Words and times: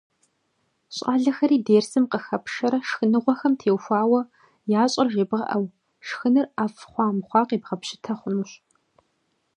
Щӏалэхэри 0.95 1.57
дерсым 1.65 2.05
къыхэпшэрэ 2.11 2.79
шхыныгъуэхэм 2.87 3.53
теухуауэ 3.59 4.21
ящӏэр 4.81 5.07
жебгъэӏэу, 5.13 5.65
шхыныр 6.07 6.47
ӏэфӏ 6.55 6.81
хъуа-мыхъуа 6.91 7.41
къебгъэпщытэ 7.49 8.13
хъунущ. 8.19 8.51